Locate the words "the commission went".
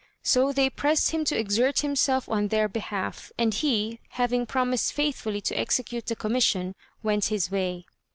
6.07-7.25